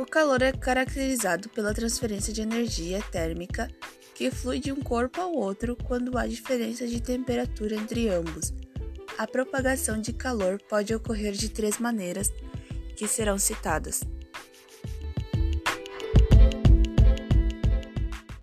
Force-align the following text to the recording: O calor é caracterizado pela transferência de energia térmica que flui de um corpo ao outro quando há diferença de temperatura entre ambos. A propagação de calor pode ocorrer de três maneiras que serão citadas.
O 0.00 0.06
calor 0.06 0.40
é 0.40 0.50
caracterizado 0.50 1.50
pela 1.50 1.74
transferência 1.74 2.32
de 2.32 2.40
energia 2.40 3.02
térmica 3.12 3.70
que 4.14 4.30
flui 4.30 4.58
de 4.58 4.72
um 4.72 4.80
corpo 4.80 5.20
ao 5.20 5.34
outro 5.34 5.76
quando 5.76 6.16
há 6.16 6.26
diferença 6.26 6.86
de 6.86 7.02
temperatura 7.02 7.76
entre 7.76 8.08
ambos. 8.08 8.54
A 9.18 9.26
propagação 9.26 10.00
de 10.00 10.14
calor 10.14 10.58
pode 10.70 10.94
ocorrer 10.94 11.32
de 11.32 11.50
três 11.50 11.78
maneiras 11.78 12.32
que 12.96 13.06
serão 13.06 13.38
citadas. 13.38 14.00